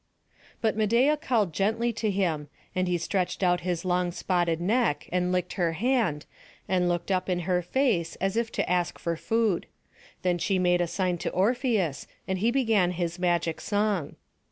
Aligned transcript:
But 0.61 0.75
Medeia 0.75 1.15
called 1.15 1.53
gently 1.53 1.93
to 1.93 2.09
him; 2.09 2.47
and 2.73 2.87
he 2.87 2.97
stretched 2.97 3.43
out 3.43 3.59
his 3.59 3.85
long 3.85 4.11
spotted 4.11 4.59
neck, 4.59 5.07
and 5.11 5.31
licked 5.31 5.53
her 5.53 5.73
hand, 5.73 6.25
and 6.67 6.89
looked 6.89 7.11
up 7.11 7.29
in 7.29 7.41
her 7.41 7.61
face, 7.61 8.15
as 8.15 8.35
if 8.35 8.51
to 8.53 8.67
ask 8.67 8.97
for 8.97 9.15
food. 9.15 9.67
Then 10.23 10.39
she 10.39 10.57
made 10.57 10.81
a 10.81 10.87
sign 10.87 11.19
to 11.19 11.29
Orpheus, 11.29 12.07
and 12.27 12.39
he 12.39 12.49
began 12.49 12.93
his 12.93 13.19
magic 13.19 13.61
song. 13.61 14.15